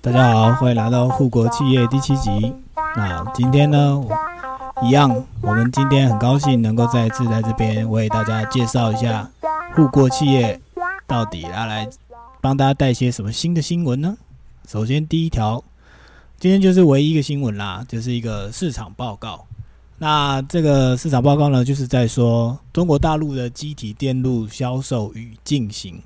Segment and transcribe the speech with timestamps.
[0.00, 2.54] 大家好，欢迎来到护国企业第七集。
[2.96, 4.02] 那今天呢，
[4.82, 9.30] 一样，我们今天很高兴能够再次在这边为大家介绍一下
[9.74, 10.60] 护国企业
[11.06, 11.88] 到底要来
[12.40, 14.16] 帮大家带些什么新的新闻呢？
[14.66, 15.62] 首先第一条，
[16.38, 19.46] 今天就是唯一一个新闻啦，就是一个市场报告。
[19.96, 26.02] 那这个市场报告呢，就是在说中国大陆的机体电路销售与进行，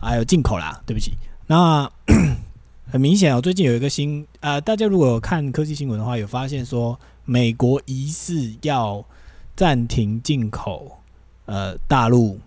[0.00, 0.80] 还有进口啦。
[0.86, 1.12] 对不起，
[1.48, 1.90] 那
[2.88, 9.04] 很明显哦，最近有一个新呃，大家如果有看科技新闻的话，有发现说美国疑似要
[9.56, 11.00] 暂停进口
[11.46, 12.38] 呃大陆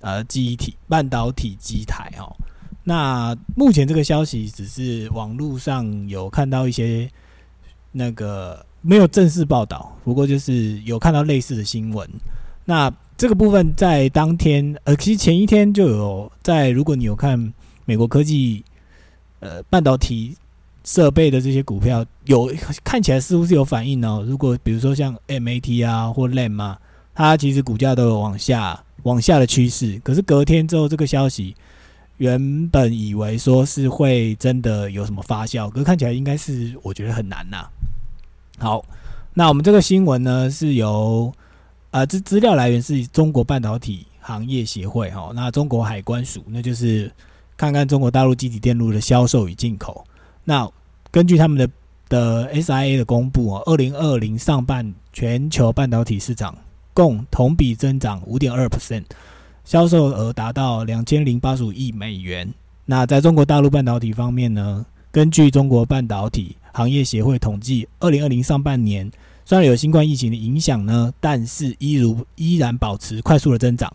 [0.00, 2.36] 呃机体半导体机台哦。
[2.84, 7.10] 那目前这个消息只是网络上有看到一些
[7.90, 8.64] 那个。
[8.80, 12.08] 没有正式报道，不过就是有看到类似的新闻。
[12.64, 16.70] 那这个部分在当天，呃，其实前一天就有在。
[16.70, 17.52] 如果你有看
[17.84, 18.64] 美国科技，
[19.40, 20.36] 呃，半导体
[20.84, 22.52] 设备的这些股票，有
[22.84, 24.24] 看起来似乎是有反应哦。
[24.26, 26.78] 如果比如说像 MAT 啊或 Lam 啊，
[27.14, 30.00] 它其实股价都有往下往下的趋势。
[30.04, 31.56] 可是隔天之后，这个消息
[32.18, 37.66] 原本以为说是会真的有什么发酵，可是看起来应该是我觉得很难呐。
[38.58, 38.84] 好，
[39.34, 41.32] 那我们这个新闻呢，是由
[41.92, 47.10] 呃，这资料来源是中国半导体行业协会哈，那中国海关署，那就是
[47.56, 50.04] 看看中国大陆机体电路的销售与进口。
[50.44, 50.68] 那
[51.10, 51.68] 根据他们的
[52.08, 56.56] 的 SIA 的公布哦，二零二零上半全球半导体市场
[56.92, 59.04] 共同比增长五点二 percent，
[59.64, 62.52] 销售额达到两千零八十五亿美元。
[62.84, 69.10] 那在中国大陆半导体方面呢，根据中国半导体行业协会统计，二零二零上半年
[69.44, 73.92] 虽然有新冠疫情的影响呢，但是依如依然保持快速的增长。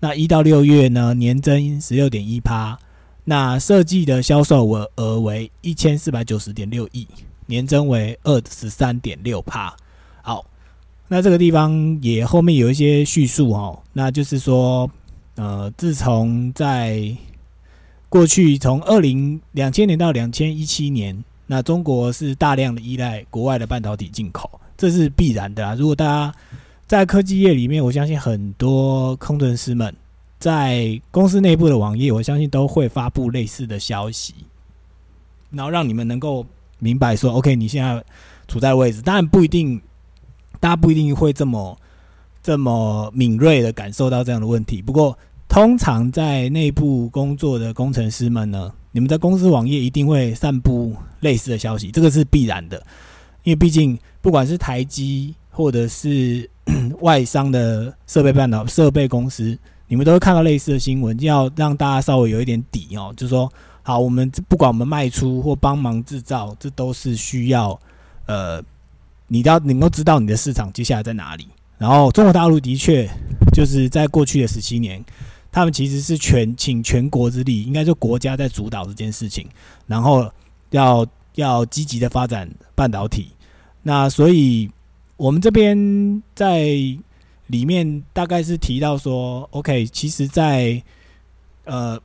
[0.00, 2.78] 那一到六月呢，年增十六点一趴。
[3.24, 7.08] 那设计的销售额额为一千四百九十点六亿，
[7.46, 9.74] 年增为二十三点六趴。
[10.22, 10.44] 好，
[11.08, 14.90] 那这个地方也后面有一些叙述哦，那就是说，
[15.36, 17.16] 呃，自从在
[18.10, 21.24] 过去从二零两千年到两千一七年。
[21.46, 25.74] 那中国是大量的依赖国外的半导体进口，这是必然的啊！
[25.74, 26.34] 如果大家
[26.86, 29.94] 在科技业里面，我相信很多工程师们
[30.38, 34.34] 在公司内部的网页，我相信都会发布类似的消息，
[35.50, 36.46] 然后让你们能够
[36.78, 38.02] 明白说，OK，你现在
[38.48, 39.02] 处在位置。
[39.02, 39.80] 当然不一定，
[40.60, 41.78] 大家不一定会这么
[42.42, 44.80] 这么敏锐的感受到这样的问题。
[44.80, 45.18] 不过，
[45.48, 48.72] 通常在内部工作的工程师们呢？
[48.94, 52.80] 你们在公司网页一定会散布类似的消息，这个是必然的，
[53.42, 56.48] 因为毕竟不管是台积或者是
[57.02, 67.76] 外商的设备半导设备公司，你们都会看到类似的新闻，要让大家稍微有一点底哦，就是说，好，我们不管我们卖出或帮忙制造，这都是需要，
[68.26, 68.62] 呃，
[69.26, 71.48] 你要能够知道你的市场接下来在哪里。
[71.78, 73.10] 然后中国大陆的确
[73.52, 75.04] 就是在过去的十七年。
[75.54, 79.46] 他们其实是全请全国之力，应该说国家在主导这件事情，
[79.86, 80.28] 然后
[80.70, 81.06] 要
[81.36, 83.28] 要积极的发展半导体。
[83.80, 84.68] 那所以
[85.16, 86.74] 我们这边在
[87.46, 90.82] 里面大概是提到说，OK，其实，在
[91.66, 92.00] 呃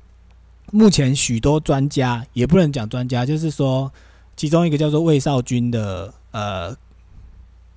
[0.70, 3.90] 目前许多专家也不能讲专家，就是说
[4.36, 6.76] 其中一个叫做魏少军的呃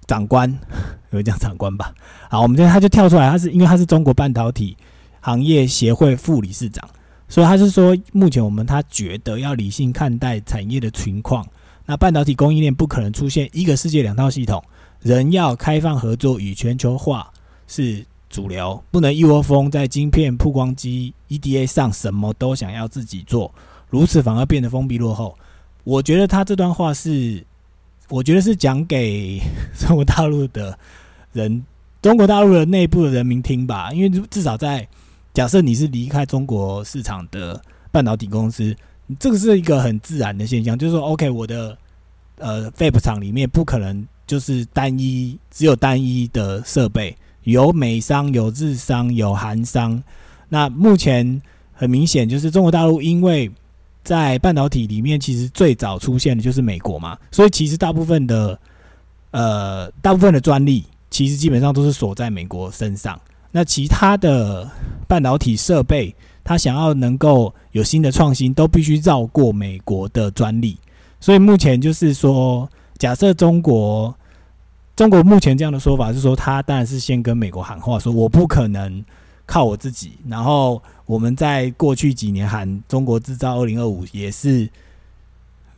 [0.08, 0.54] 长官，
[1.12, 1.96] 有讲长官吧？
[2.30, 4.76] 好，我们这他就跳出来，他是因为他是中国半导体。
[5.26, 6.88] 行业协会副理事长，
[7.28, 11.44] 所以他是说，目前我们他觉得要理性看待产业的情况。
[11.88, 14.64] 那半导体供应链不可能出现一个世界两套系统，
[15.02, 17.28] 人要开放合作与全球化
[17.68, 23.52] 是主流，不能一窝蜂在晶片、曝光机、EDA 上什么都想要自己做，
[23.90, 25.36] 如此反而变得封闭落后。
[25.84, 27.44] 我觉得他这段话是，
[28.10, 29.42] 我觉得是讲给
[29.76, 30.78] 中国大陆的
[31.34, 31.66] 人、
[32.00, 34.88] 中国大陆的内部的人民听吧，因为至少在。
[35.36, 37.62] 假设你是离开中国市场的
[37.92, 38.74] 半导体公司，
[39.20, 41.78] 这个是一个很自然的现象，就是说，OK，我的
[42.38, 50.02] 呃 Fab 厂里面不可能就是单一只有单一的设备，有美商、有日商、有韩商。
[50.48, 51.42] 那目前
[51.74, 53.52] 很明显就是中国大陆，因为
[54.06, 58.58] 在半导体里面其实最早出现的就是美国嘛，所以其实大部分的
[59.32, 63.20] 呃大部分的专利其实基本上都是锁在美国身上。
[63.56, 64.70] 那其他的
[65.08, 66.14] 半导体设备，
[66.44, 70.78] 它想要能够有新的创新，都必须绕过美国的专利。
[71.22, 74.14] 所以目前就是说，假设中国
[74.94, 79.02] 中国目前这样的说法是说，他当然是先跟美国喊话，说我不可能
[79.46, 80.18] 靠我自己。
[80.28, 84.70] 然后我们在过去几年喊中国制造二零二五，也是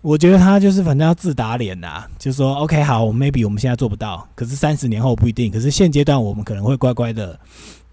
[0.08, 5.52] 我觉得他就是反正要自打脸呐，就说 OK 好，maybe 我们现在做不到，可是三十年后不一定。
[5.52, 7.38] 可是现阶段我们可能会乖乖的、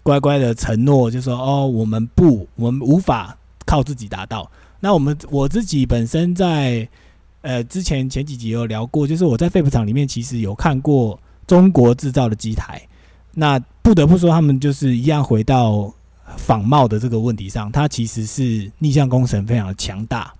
[0.01, 4.49] 乖乖的承诺，就说哦，我们不，我们无法靠自己达到。
[4.79, 6.87] 那我们我自己本身在。
[7.41, 12.81] 呃，之前前几集有聊过，就是我在废品厂里面其实有看过中国制造的机台，
[13.35, 15.93] 那不得不说他们就是一样回到
[16.37, 20.33] 仿冒的这个问题上，它其实是逆向工程非常的强大，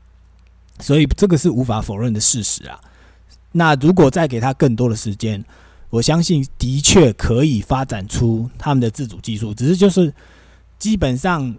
[0.80, 2.80] 所以这个是无法否认的事实啊。
[3.52, 5.44] 那如果再给他更多的时间，
[5.90, 10.14] 我相信的确可以发展出他们的自主技术，只是就是
[10.78, 11.56] 基本上。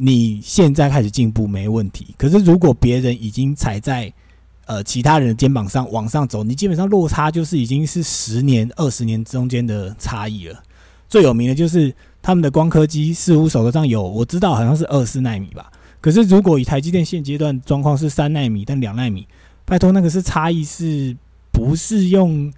[0.00, 4.12] 你现在开始进步没问题，可是如果别人已经踩在
[4.64, 10.62] 呃其他人的肩膀上往上走，你基本上落差就是已经是十年、二十年中间的差异了。
[11.08, 11.92] 最有名的就是
[12.22, 15.68] 他们的光刻机似乎手头上有，我知道好像是二四纳米吧。
[16.00, 19.26] 可是如果以台积电现阶段状况是三纳米，但两纳米，
[19.64, 21.16] 拜托那个是差异是
[21.50, 22.52] 不是用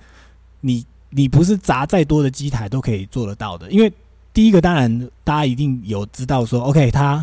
[0.60, 3.92] 你你不是砸再多的机台都可以做得到的，因为。
[4.32, 7.22] 第一个当然，大家一定有知道说，OK，他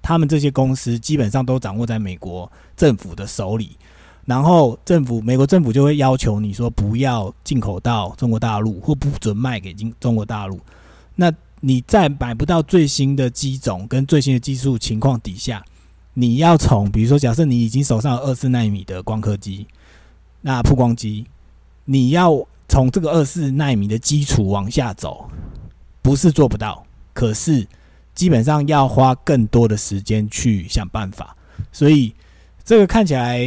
[0.00, 3.76] 他们这些公司基本上都掌握在美国政府的手里，
[4.24, 10.58] 然后政府美国政府就会要求你说不要进口到中国大陆，或不准卖给中中国大陆。
[11.14, 15.64] 那你在买不到最新的机种跟最新的技术情况底下，
[16.14, 19.66] 你要从比如说，假设你已经手上有二四纳米的光刻机，
[20.40, 21.26] 那曝光机，
[21.84, 25.30] 你要从这个二四纳米的基础往下走。
[26.02, 27.68] 不是做不到，可是
[28.14, 31.36] 基本上要花更多的时间去想办法，
[31.70, 32.10] 所以
[32.64, 33.38] 这个看起来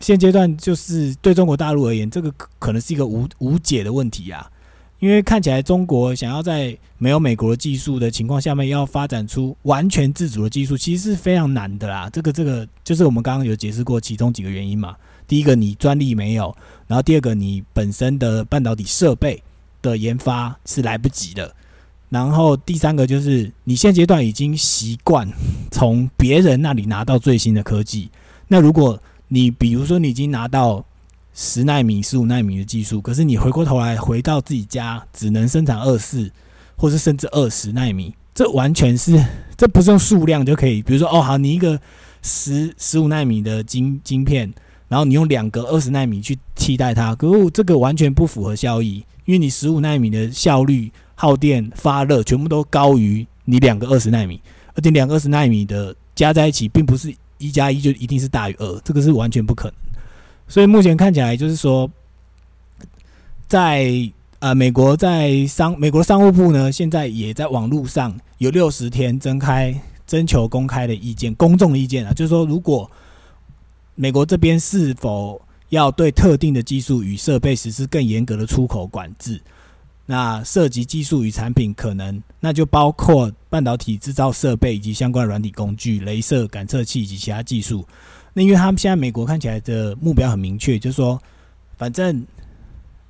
[0.00, 4.50] 现阶段就是对中国大陆而言，这个可能是一个无无解的问题啊。
[5.02, 12.08] 因为看起来中国想要在没有美国的技术的情况下面，要发展出完全自主的技术，其实是非常难的啦。
[12.12, 14.94] 这个这个就是我们刚刚有解释过其中几个原因嘛。
[15.26, 16.54] 第一个，你专利没有；
[16.86, 19.42] 然后第二个，你本身的半导体设备
[19.82, 21.52] 的研发是来不及的。
[22.08, 25.28] 然后第三个就是你现阶段已经习惯
[25.72, 28.08] 从别人那里拿到最新的科技。
[28.46, 30.84] 那如果你比如说你已经拿到
[31.34, 36.30] 十纳米、十五纳米的技术，可是你回过头来回到自己家只能生产二四，
[36.76, 39.22] 或是甚至二十纳米，这完全是
[39.56, 40.82] 这不是用数量就可以。
[40.82, 41.80] 比如说哦好，你一个
[42.22, 44.52] 十十五纳米的晶晶片，
[44.88, 50.92] 然后你用两个二十纳米去替代它，可是这个完全不符合效益，因为你十五纳米的效率。
[51.14, 54.40] 耗电、发热全部都高于你两个二十纳米，
[54.74, 59.74] 而且两个二十纳米的加在一起，并不是一加一就一定是大于二，这个是完全不可能。
[60.48, 61.90] 所以目前看起来就是说，
[63.48, 69.74] 在呃美国在商美国商务部呢，现在也在网络上有六十天征开
[70.06, 72.90] 征求公开的意见、公众意见啊，就是说如果
[73.94, 75.40] 美国这边是否
[75.70, 79.40] 要对特定的技术与设备实施更严格的出口管制。
[80.04, 87.86] 那涉及技术与产品，可能那就包括半导体制造设备以及相关软体工具、镭射感测器以及其他技术。
[88.32, 91.20] 那因为他们现在美国看起来的目标很明确，就是说，
[91.76, 92.24] 反正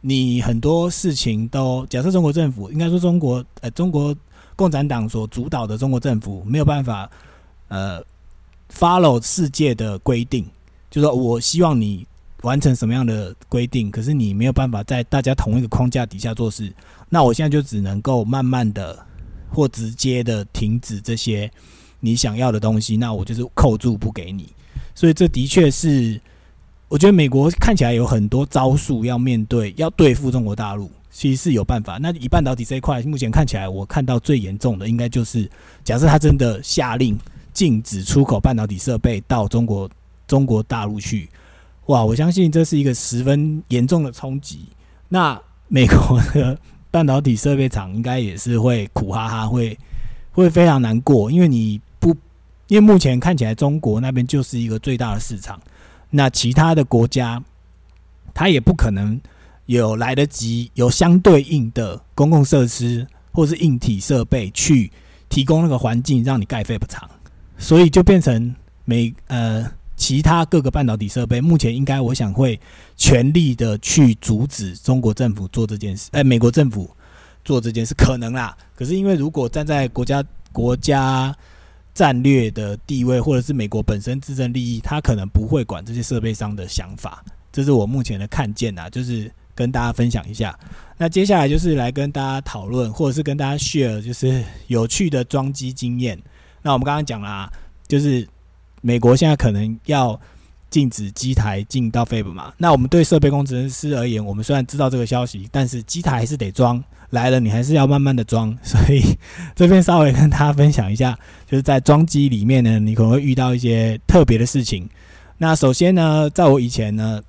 [0.00, 4.14] 你很多事情都假设中国政府，应该说中国呃中国
[4.56, 7.10] 共产党所主导的中国政府没有办法
[7.69, 8.02] 呃
[8.72, 10.44] follow 世界的规定，
[10.91, 12.06] 就是说我希望你。
[12.43, 13.88] 完成什么样的规定？
[13.88, 16.72] 可是你没有办法在大家同一个框架底下做事。
[17.08, 18.98] 那我现在就只能够慢慢的
[19.48, 21.48] 或直接的停止这些
[22.00, 22.96] 你想要的东西。
[22.96, 24.52] 那我就是扣住不给你。
[24.94, 26.20] 所以这的确是，
[26.89, 31.99] 我觉得美国看起来有很多招数要面对，要对付中国大陆，其实是有办法。
[31.99, 35.51] 那以半导体这一块，目前看起来我看到最严重的，应该就是
[35.82, 37.19] 假设他真的下令
[37.53, 39.91] 禁止出口半导体设备到中国
[40.27, 41.29] 中国大陆去。
[41.87, 44.69] 哇，我相信这是一个十分严重的冲击。
[45.08, 46.56] 那美国的
[46.91, 49.77] 半导体设备厂应该也是会苦哈哈，会
[50.31, 51.81] 会非常难过，因为你，
[52.72, 55.60] 因为目前看起来中国那边就是一个最大的市场，
[56.08, 57.38] 那其他的国家，
[58.32, 59.20] 它也不可能
[59.67, 64.91] 有来得及有相对应的公共设施或是硬体设备去
[65.29, 67.06] 提供那个环境让你盖废不长，
[67.58, 68.55] 所以就变成
[68.86, 69.70] 美呃。
[69.94, 72.58] 其他各个半导体设备，目前应该我想会
[72.96, 76.91] 全力的去阻止中国政府做这件事，哎，美国政府
[77.44, 78.56] 做这件事可能啦。
[78.74, 81.32] 可是因为如果站在国家国家
[81.94, 87.25] 战略的地位，或者是美国本身自身利益，他可能不会管这些设备商的想法。
[87.53, 90.58] 这是我目前的看见啊，就是跟大家分享一下。
[90.96, 96.19] 那接下来就是来跟大家讨论，或者是跟大家 share 就是有趣的装机经验。
[96.63, 97.53] 那我们刚刚讲啦，
[97.87, 98.27] 就是
[98.81, 100.19] 美国现在可能要
[100.72, 102.52] 禁止机台进到 Fab 嘛。
[102.58, 106.82] 那我们对设备工程师而言，我们虽然知道这个消息，但是机台还是得装。
[107.10, 108.52] 来了，你还是要慢慢的装。
[108.62, 109.02] 所以
[109.55, 114.88] 这边稍微跟大家分享一下，就是在装机里面呢，你可能会遇到一些特别的事情。
[115.38, 117.22] 那首先呢，在我以前呢，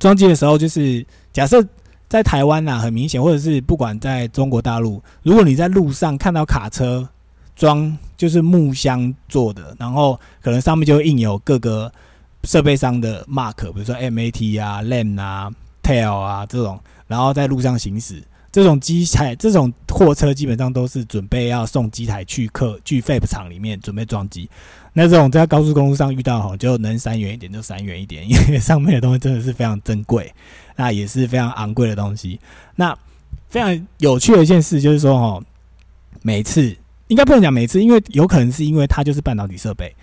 [0.00, 1.64] 装机的时候，就是假设。
[2.08, 7.06] 在台湾呐，很明显，或者是不管在中国大陆，如果你在路上看到卡车
[7.56, 11.90] 装就是木箱做的，然后可能上面就印有各个
[12.44, 15.50] 设备商的 mark，比如说 MAT 啊、Lam 啊、
[15.82, 18.22] Tail 啊这种，然后在路上行驶，
[18.52, 24.48] 这种机台、这种货车基本上都是准备要送机台去客去 Fab 厂里面准备装机。
[24.92, 30.32] 那这种在高速公路上遇到吼，就能闪远一点就闪远一点，因为上面的东西真的是非常珍贵。
[30.74, 32.38] 那也是非常昂贵的东西。
[32.74, 32.96] 那
[33.48, 35.42] 非常有趣的一件事就是说，吼，
[36.22, 36.74] 每次
[37.08, 39.94] 应该不能讲每次，因为有可能是因为它就是半导体设备。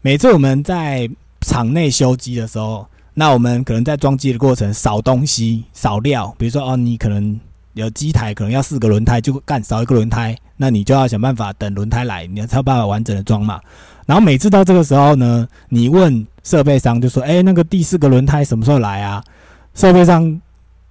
[0.00, 1.08] 每次我们在
[1.40, 7.38] 场内修机的时候，那我们可能在装机的过程少东西、少料，比如说哦，你可能
[7.74, 13.60] 有机台可能要四个轮胎，就干少一个轮胎，那你就要想办法等轮胎来，你才有办法完整的装嘛。
[14.06, 19.22] 然后每次到这个时候呢，你问设备商就说：“哎，那个第四个轮胎什么时候来啊？”
[19.74, 20.40] 设备商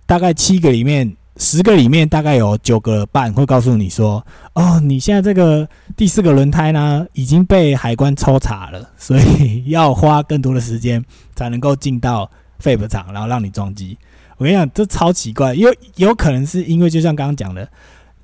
[0.05, 11.03] 大概七个里面，十个里面大概有九个半会告诉你说：“哦，你现在这个第四个轮胎呢已经被海关抽查了，所以要花更多的时间
[11.35, 13.97] 才能够进到废品厂，然后让你装机。”
[14.37, 17.67] 我跟你讲，这超奇怪，因为有可能是因为就像刚刚讲的，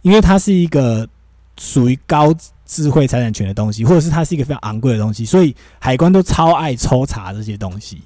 [0.01, 1.07] 因为它是一个
[1.59, 2.33] 属于高
[2.65, 8.01] 智慧财产权的东西，或者是它是一个非常昂贵的东西，所以海关都超爱抽查这些东西。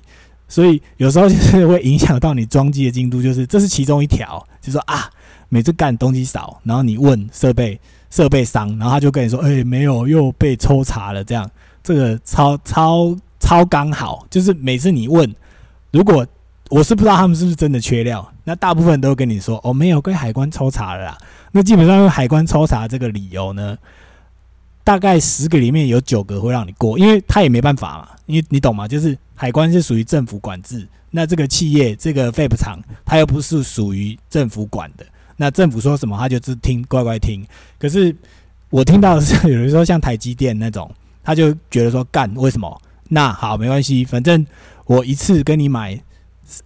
[0.52, 5.10] 所以有时候就是会影响到你装机的进度，就是这是其中一条，就是说啊，
[5.48, 7.80] 每次干东西少，然后你问设备
[8.10, 11.50] 设备商，然后他就跟你说，哎，没有，又被抽查了，这样
[11.82, 15.34] 这个超超超刚好，就是每次你问，
[15.92, 16.28] 如果
[16.70, 21.18] 我是不知道他们是不是真的缺料，那大部分都跟你说，哦，没有，被海关抽查了，啦。
[21.54, 23.78] 那基本上用海关抽查这个理由呢。
[24.84, 28.88] 大概十个里面有九个会让你过，因为他也没办法嘛，因为你懂吗？
[28.88, 35.06] 就是海关是属于政府管制，那这个企业这个废 b 厂，它又不是属于政府管的，
[35.38, 37.46] 那政府说什么他就只听乖乖听。
[37.78, 38.16] 可是
[38.70, 40.90] 我听到的是，有人说像台积电那种，
[41.24, 42.82] 他就觉得说干为什么？
[43.10, 44.46] 那好没关系，反正
[44.86, 46.02] 我一次跟你买，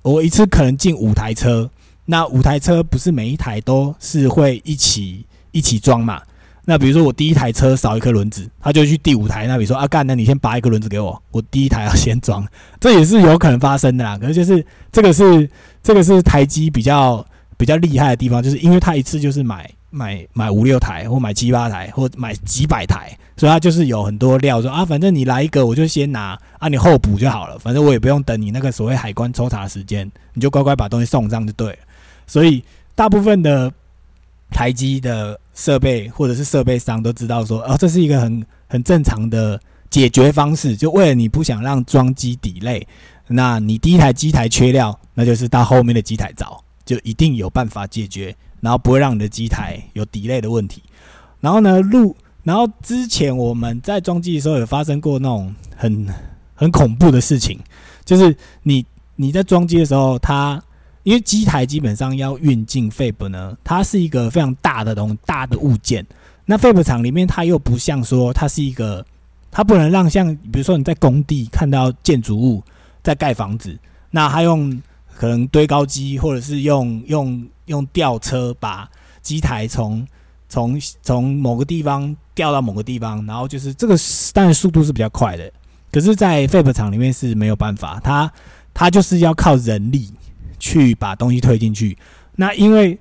[0.02, 1.70] 我一次可能进五台车，
[2.06, 6.22] 那五台车不是每一台都是会一起一起装嘛？
[6.68, 9.46] 那比如说我第一台车少一颗轮子，他就去第五台。
[9.46, 12.44] 那比如说啊干，那你先拔一个轮子给我，我第一台要先装，
[12.80, 14.18] 这也是有可能发生的啦。
[14.18, 15.48] 可是就是这个是
[15.84, 17.24] 这个是台积比较
[17.56, 31.78] 比较厉害的地方，就是因为他一次就是买买买五六台，或买七八台，或买几百台，所以他就是有很多料，说啊反正你来一个我就先拿啊，你后补就好了，反正我也不用等你那个所谓海关抽查的时间，你就乖乖把东西送上就对了。
[32.26, 32.64] 所以
[32.96, 33.72] 大部分的。
[34.52, 39.60] 台积的设备或者是设备商都知道说，哦，这是一个很很正常的
[39.90, 40.76] 解决方式。
[40.76, 42.86] 就为了你不想让装机底累，
[43.28, 50.84] 那你第一台机台缺料，那就是到后面的机台找，就一定有办法解决，然后不会让你的机台有底累的问题。
[51.40, 56.08] 然后呢，路，然后之前我们在装机的时候有发生过那种很
[56.54, 57.60] 很恐怖的事情，
[58.04, 58.86] 就是你
[59.16, 60.62] 你在装机的时候，它。
[61.06, 66.04] 因为机台基本上要运进 Fab 呢，它是一个非常大的东大的物件。
[66.46, 69.06] 那 Fab 厂里面，它又不像说它是一个，
[69.52, 72.64] 它不能让像比如说你在工地看到建筑物
[73.04, 73.78] 在盖房子，
[74.10, 74.82] 那它用
[75.16, 78.90] 可能堆高机或者是用用用吊车把
[79.22, 80.06] 机台从
[80.50, 83.96] 从从某个地方吊到某个地方，然后就是这个
[84.34, 85.52] 当然速度是比较快的，
[85.92, 88.32] 可是，在 Fab 厂里面是没有办法，它
[88.74, 90.12] 它就是要靠人力。
[90.66, 91.96] 去把东西推进去，
[92.38, 92.98] 那因为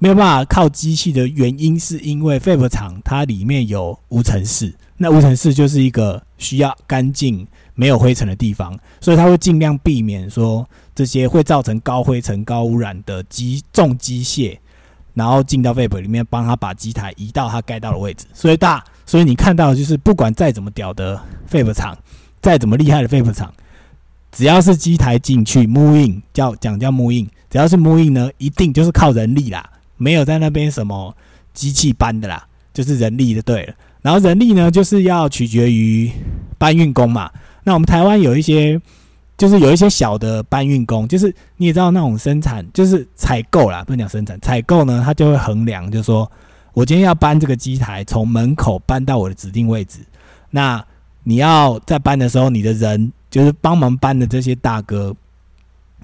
[0.00, 14.58] 没有办法靠机器的原因，是因为 Fab 厂它里面有无尘室，那无尘室就是一个需要干净、没有灰尘的地方，所以它会尽量避免说这些会造成高灰尘、高污染的机重机械，
[15.14, 18.26] 然后进到 Fab 里面，帮他把机台移到他该到的位置。
[18.34, 21.96] 所以大，所以你看到就是不管再怎么屌的 Fab 厂，
[22.42, 23.54] 再怎么厉害的 Fab 厂。
[24.34, 29.64] 只要是机台进去 m o v in 叫讲叫 move in，只要是 move in 呢，一定就是靠人力啦，
[29.96, 31.16] 没有在那边什么
[31.52, 33.74] 机器搬的啦，就是人力就对了。
[34.02, 36.10] 然后人力呢，就是要取决于
[36.58, 37.30] 搬运工嘛。
[37.62, 38.78] 那我们台湾有一些
[39.38, 46.30] 就是有一些小的搬运工，就是你也知道那种生产，就是采购啦，不能讲生产，采购呢，他就会衡量，就是说
[46.72, 50.00] 我今天要搬这个机台从门口搬到我的指定位置，
[50.50, 50.84] 那
[51.22, 55.12] 你要在搬的时候，你的人就是帮忙搬的这些大哥，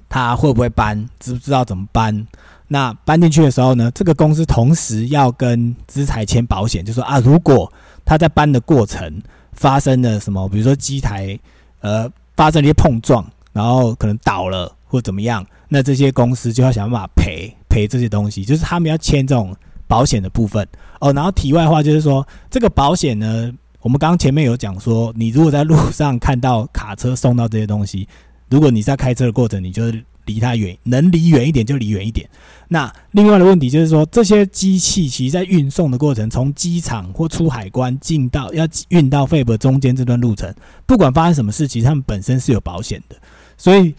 [0.08, 2.26] 他会不会搬，知不知道怎么搬？
[2.66, 7.72] 那搬进去的时候呢，这个公司同时要跟资材签保险，就说啊，如果
[8.04, 9.22] 他在搬的过程
[9.52, 11.38] 发生了什么，比如说机台
[11.82, 19.54] 呃发生了一些碰撞，然后可能倒了或怎么样，那这些公司就要想办法赔赔这些东西，就是他们要签这种
[19.86, 20.66] 保险的部分
[20.98, 21.12] 哦。
[21.12, 28.06] 然后题外话就是说，这个保险呢，我们刚刚前面有讲说，你如果在路上看到卡车送到这些东西，
[28.50, 29.84] 如果你在开车的过程，你就
[30.26, 32.28] 离它远，能离远一点就离远一点。
[32.68, 40.54] 那另外的问题就是说，这些机器其实在运送的过程，从机场或出海关进到要运到费伯中间这段路程，
[40.86, 43.16] 不管发生什么事，其实他们本身是有保险的。
[43.56, 43.94] 所以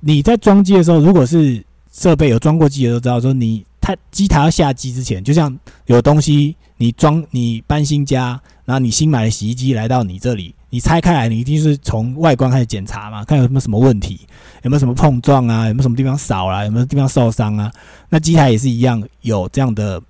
[0.00, 10.54] 你在装机的时候，如果是设备有装过机的都知道，说你它机台要下机之前，就像有东西你装你搬新家，然后你新买的洗衣机来到你这里。
[10.70, 14.18] 你拆开来，你一定是从外观开始检查嘛，看有没有什么问题，
[14.62, 17.70] 有没有什么碰撞啊，有没有什么地方少了，有没有地方受伤啊？
[18.08, 20.00] 那机台也是一样，有这样的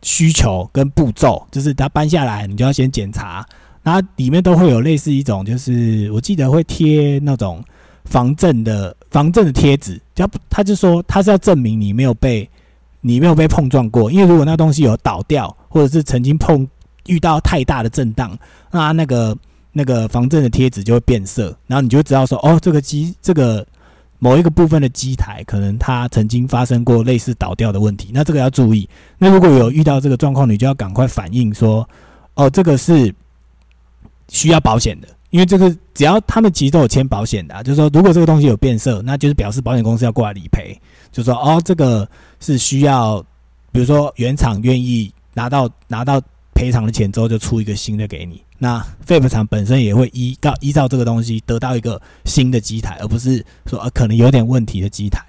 [0.00, 3.46] 需求跟步骤，就是它搬下来，你就要先检查，
[3.82, 7.62] 然后里面都会有类似一种，就是我记得会贴那种
[8.06, 12.48] 防震的防震的贴纸，就他就说他是要证明你没有被
[13.00, 16.68] 你没有被碰撞过，因为如果那东西有倒掉，或者是曾经碰
[17.06, 18.38] 遇到太大的震荡，
[18.70, 19.36] 那那个。
[19.70, 23.64] 那个防震的贴纸就会变色，然后你就知道说，哦，这个机这个
[24.18, 28.88] 某一个部分的机台可能它曾经发生过类似倒掉的问题，那这个要注意。
[29.18, 31.88] 那如果有遇到这个状况，你就要赶快反映说，
[32.34, 33.14] 哦，这个是
[34.30, 40.78] 需要保险的，因为这个只要他们其实都有签保险的，就是说如果这个东西有变色，那就是表示保险公司要过来理赔，
[41.12, 42.08] 就说哦，这个
[42.40, 43.22] 是需要，
[43.70, 46.20] 比如说原厂愿意拿到拿到
[46.54, 48.42] 赔偿的钱之后，就出一个新的给你。
[48.58, 55.24] 那费普厂本身也会依照依照这个东西得到一个新的机台，而不是说呃可能有点问题的机台。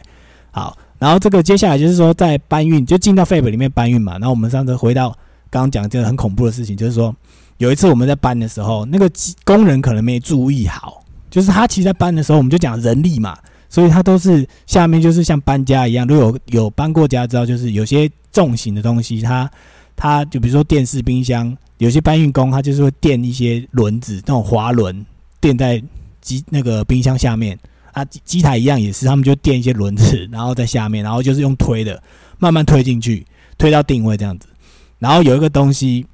[0.50, 4.13] 好，然后这个接下来就是说在搬运就进到费普里面搬运嘛。
[4.13, 5.10] 然后我们上次回到
[5.52, 7.15] 刚刚讲这个很恐怖的事情，就是说
[7.60, 9.10] 有一次我们在搬的时候，那个
[9.45, 13.38] 工人可能没注意好，就是他其实在搬的时候，我们就讲人力嘛，
[13.69, 19.50] 所以他都是下面就是像搬家一样，如果有有搬过家知道，就是有些重型的东西，它
[19.95, 21.56] 它就比如说电视、冰箱。
[21.80, 25.06] 有些搬运工他就是会垫一些轮子，那种滑轮
[25.39, 25.82] 垫在
[26.19, 27.58] 机那个冰箱下面
[27.93, 32.04] 啊，机台一样也是，他们就垫一些轮子， 然后在下面，然后就是用推的
[32.38, 33.26] 慢慢推进去，
[33.58, 34.50] 推到定位这样子。
[34.98, 36.06] 然后有一个东西，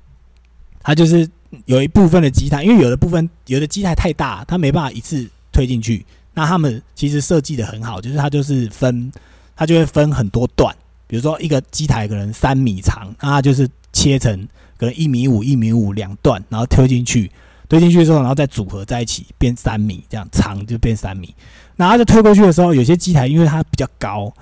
[0.83, 1.27] 它就是
[1.65, 6.05] 有一部分的机台，因为有的部分有的机台太大，它没办法一次推进去。
[6.33, 9.11] 那他们其实设计的很好，就是它就是分，
[9.55, 10.75] 它就会分很多段，
[11.07, 14.47] 比如说一个机台可能三米长，那它就是切成。
[14.77, 17.31] 可能一米五、一米五两段，然后推进去，
[17.69, 21.33] 推进去之后，然后再组合在一起变三米，这样长就变三米。
[21.77, 24.33] 然后就推过去的时候，有些机台因为它比较高，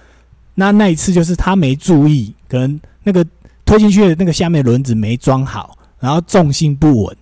[0.56, 3.24] 那那一次就是他没注意，可能那个
[3.64, 7.16] 推进去的那个下面轮子没装好，然后重心不稳，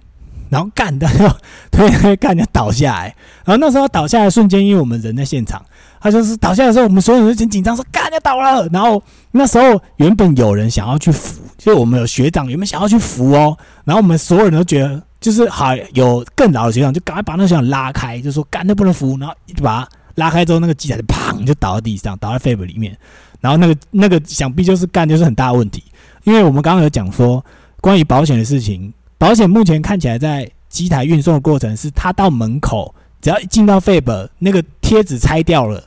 [0.49, 1.29] 然后干的就
[1.69, 3.15] 推推干就倒下来。
[3.45, 5.63] 然后那时候倒下来瞬间，因为我们人在现场。
[6.03, 8.99] 他就是倒下来的时候，我们所有人都很紧张，说：“干就倒了！”然后
[9.33, 13.55] 那时候原本有人想要去扶，就我们有学长原本想要去扶哦。
[13.85, 22.97] 然后我们所有人都觉得，就是好有更老的学长就赶快把那个学长拉开，就说：“干那不能扶。”然后就把他拉开之后，那个机台就砰就倒在地上，倒在肺部里面。
[23.39, 25.83] 然后那个那个想必就是干就是很大问题，
[26.23, 27.45] 因为我们刚刚有讲说
[27.81, 35.83] 关于保险的事情，保险目前看起来在机台运送的过程是，他到门口只要一进到肺部，那个贴纸拆掉了。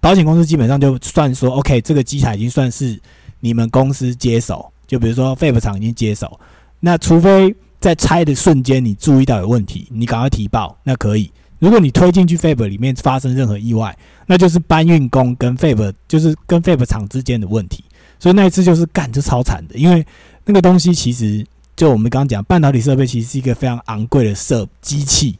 [0.00, 3.00] 保险公司基本上就算说，OK，这个机台已经算是
[3.40, 6.38] 你们公司接手，就比如说费普厂已经接手，
[6.80, 11.30] 那除非在拆的瞬间你注意到有问题，你赶快提报，那可以。
[11.58, 13.96] 如果你推进去费普里面发生任何意外，
[14.26, 17.84] 那就是搬运工跟费普就是跟费普厂之间的问题。
[18.18, 20.06] 所以那一次就是干就超惨的，因为
[20.44, 25.38] 那个东西其实就我们刚刚讲半导体设备，其实是一个非常昂贵的设机器，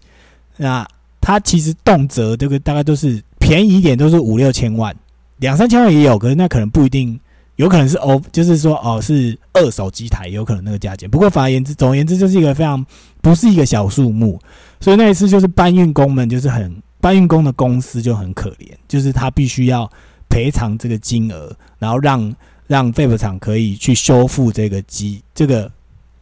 [0.57, 0.87] 那
[1.21, 3.23] 它其实动辄这个大概都是。
[3.41, 4.95] 便宜一点都是五六千万，
[5.39, 7.19] 两三千万也有，可是那可能不一定，
[7.57, 11.09] 有可能是哦，就是说哦是二手机台，有可能那个价钱。
[11.09, 12.85] 不过反而言之，总而言之就是一个非常
[13.23, 14.39] 不是一个小数目，
[14.81, 19.91] 所以那一次就是搬运工们就是很搬运工的公司就很可怜，就是他必须要
[20.29, 22.31] 赔偿这个金额，然后让
[22.69, 25.69] 让废布厂可以去修复这个机这个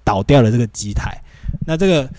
[0.02, 1.14] 倒掉的这个机台。
[1.66, 2.10] 那这个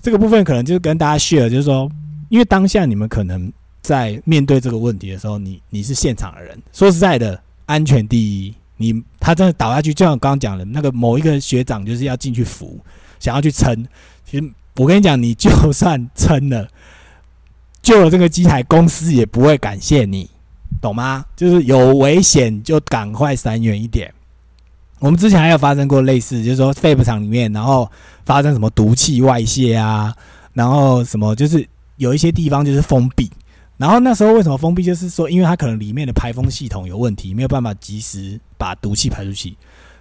[0.00, 1.90] 这个部分可能就是跟大家 share，就是说，
[2.28, 3.52] 因为当下你们可能。
[3.82, 8.54] 在面对这个问题的时候，你你是现场的人，说实在的，安全第一。
[8.76, 12.78] 你他真的倒下去，就像我刚刚讲的，那个某一个学长就是要进去扶，
[13.18, 13.84] 想要去撑。
[14.24, 16.68] 其实我跟你讲，你就算撑了，
[17.82, 20.30] 救了这个机台，公司也不会感谢你，
[20.82, 21.24] 懂吗？
[21.34, 24.12] 就是有危险就赶快闪远一点。
[24.98, 27.90] 我们之前还有发生过类似，就是说废厂里面，然后
[28.26, 30.14] 发生什么毒气外泄啊，
[30.52, 31.66] 然后什么就是
[31.96, 33.30] 有一些地方就是封闭。
[33.78, 34.82] 然后那时候为什么封闭？
[34.82, 39.56] 就是说，因为它可能里面的排风系统有问题，没有办法及时把毒气排出去。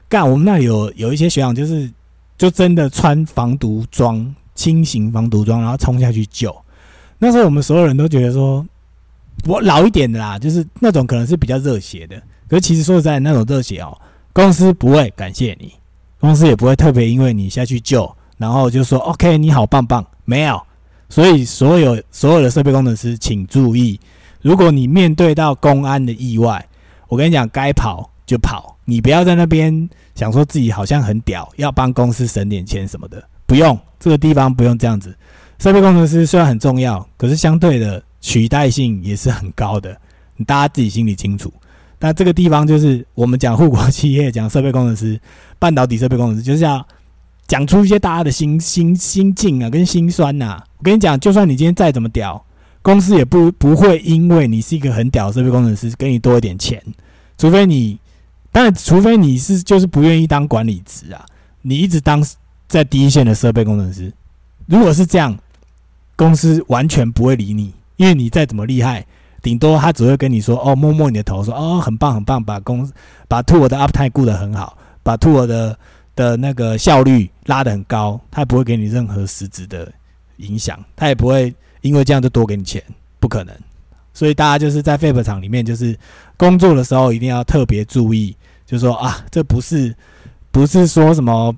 [0.08, 1.90] 干，我们那里有有一些学长，就是
[2.38, 6.56] 就真的穿防毒装、轻型防毒装，然后冲下去救。
[7.18, 8.64] 那时候我们所有人都觉得说，
[9.48, 12.22] 我老一点的啦，就是那种可能是比较热血的。
[12.48, 13.98] 可是其实说实在，那种热血哦，
[14.34, 15.74] 公司不会感谢你，
[16.20, 20.62] 公司也不会特别因为你下去救，然后就说 OK，你好棒棒，没有。
[21.10, 24.00] 所以，所有所有的设备工程师，请注意，
[24.42, 26.66] 如果你面对到公安的意外，
[27.10, 35.14] 我跟你讲，该跑就跑，你不要在那边想说自己好像很屌，要帮公司省点钱什么的，不用，这个地方不用这样子。
[35.60, 40.00] 设备工程师虽然很重要，可是相对的取代性也是很高的，
[40.46, 41.52] 大家自己心里清楚。
[42.00, 45.20] 那这个地方就是我们讲护国企业，讲设备工程师，
[45.60, 46.86] 半导体设备工程师，就是要
[47.48, 50.64] 讲出一些大家的心心心境啊，跟心酸呐。
[50.78, 52.44] 我跟你讲，就算你今天再怎么屌，
[52.82, 56.82] 公司也不不会因为你是一个很屌的设备工程师，给你多一点钱。
[57.38, 58.00] 除非你，
[58.52, 61.26] 当然，除非你是就是不愿意当管理职啊，
[61.62, 62.24] 你一直当
[62.68, 64.12] 在第一线的设备工程师。
[64.66, 65.38] 如果是这样，
[66.16, 69.06] 公司完全不会理你，因为你再怎么厉害，
[69.44, 72.92] 顶多他只会跟你说：“哦，摸摸你的头，说哦，很棒很棒，把公
[73.28, 75.78] 把 t o 的 uptime 顾得很好，把 t o 的
[76.16, 79.88] 的那个效率拉得很高。”他也不会给你任何实质的。
[80.38, 82.84] 影响他也不会因为这样就多给你钱，
[83.20, 83.56] 不可能。
[84.12, 85.96] 所以大家就是在废品厂里面，就是
[86.36, 88.36] 工作的时候一定要特别注意，
[88.66, 89.96] 就说啊，这不是
[90.50, 91.56] 不是说什么，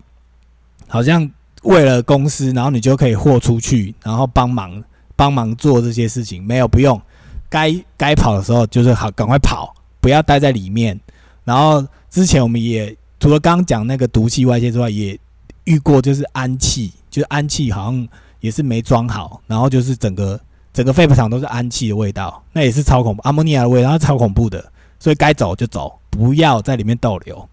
[0.90, 4.84] 好像为了公司，然后你就可以豁出去，然后帮忙
[5.16, 7.02] 帮忙做这些事情，没有不用。
[7.50, 11.00] 该该跑的时候就是好，赶快跑，不要待在里面。
[11.44, 15.20] 然后之前我们也除了刚刚讲那个毒气外泄之外，也
[15.64, 18.08] 遇过就是氨气，就是氨气好像。
[18.44, 20.38] 也是没装好，然后就是整个
[20.74, 27.48] 整个废品厂都是氨气的味道，那也是超恐怖，阿莫尼亚的味道超恐怖的，所以该走就走，不要在里面逗留。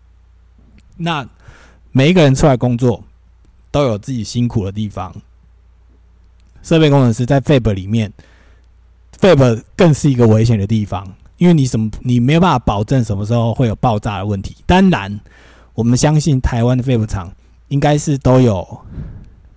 [0.96, 1.24] 那
[1.92, 3.04] 每一个人出来工作
[3.70, 5.14] 都有自己辛苦的地方，
[6.62, 8.12] 设备工程师在废品里面，
[9.18, 11.06] 废品更是一个危险的地方，
[11.38, 14.56] 因为你什么你没有办法保证什么时候会有爆炸的问题。
[14.66, 15.20] 当然，
[15.74, 17.32] 我们相信台湾的废品厂
[17.68, 18.80] 应该是都有。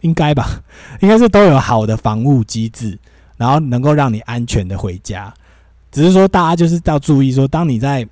[0.01, 0.61] 应该吧，
[0.99, 2.99] 应该是都有好的防护机制，
[3.37, 5.33] 然后能够让你安全的回家。
[5.93, 8.05] 只是说大家就是要注意，说当你在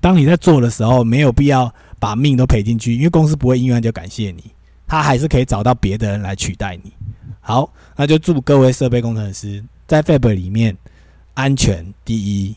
[0.00, 4.44] 当你在做的时候，没有必要把命都赔进去，因为公司不会因为就感谢你，
[4.90, 6.92] 他还是可以找到别的人来取代你。
[7.40, 10.76] 好，那就祝各位设备工程师在 Fab 里面
[11.34, 12.56] 安全第一，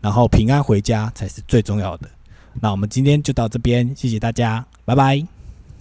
[0.00, 2.08] 然后平安回家才是最重要的。
[2.60, 5.33] 那我们今天就到这边，谢谢大家，拜拜。